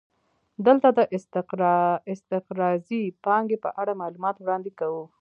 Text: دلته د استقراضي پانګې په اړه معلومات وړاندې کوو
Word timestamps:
دلته 0.65 0.87
د 0.97 0.99
استقراضي 2.23 3.03
پانګې 3.25 3.57
په 3.65 3.69
اړه 3.81 3.93
معلومات 4.01 4.35
وړاندې 4.39 4.71
کوو 4.79 5.03